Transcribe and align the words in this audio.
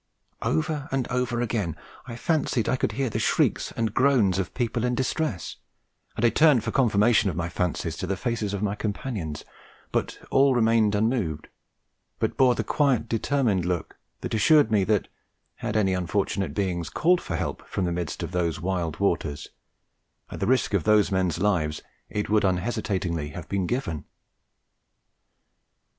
Over 0.41 0.89
and 0.91 1.07
over 1.09 1.41
again 1.41 1.77
I 2.07 2.15
fancied 2.15 2.67
I 2.67 2.75
could 2.75 2.93
hear 2.93 3.07
the 3.11 3.19
shrieks 3.19 3.71
and 3.73 3.93
groans 3.93 4.39
of 4.39 4.55
people 4.55 4.83
in 4.83 4.95
distress, 4.95 5.57
and 6.15 6.25
I 6.25 6.29
turned 6.29 6.63
for 6.63 6.71
confirmation 6.71 7.29
of 7.29 7.35
my 7.35 7.49
fancies 7.49 7.95
to 7.97 8.07
the 8.07 8.17
faces 8.17 8.51
of 8.55 8.63
my 8.63 8.73
companions; 8.73 9.45
but 9.91 10.17
all 10.31 10.55
remained 10.55 10.95
unmoved, 10.95 11.49
but 12.17 12.35
bore 12.35 12.55
the 12.55 12.63
quiet 12.63 13.07
determined 13.07 13.63
look 13.63 13.95
that 14.21 14.33
assured 14.33 14.71
me 14.71 14.83
that, 14.85 15.07
had 15.57 15.77
any 15.77 15.93
unfortunate 15.93 16.55
beings 16.55 16.89
called 16.89 17.21
for 17.21 17.35
help 17.35 17.67
from 17.67 17.85
the 17.85 17.91
midst 17.91 18.23
of 18.23 18.31
those 18.31 18.59
wild 18.59 18.99
waters, 18.99 19.49
at 20.31 20.39
the 20.39 20.47
risk 20.47 20.73
of 20.73 20.83
those 20.83 21.11
men's 21.11 21.37
lives 21.37 21.83
it 22.09 22.27
would 22.27 22.43
unhesitatingly 22.43 23.29
have 23.33 23.47
been 23.47 23.67
given. 23.67 24.05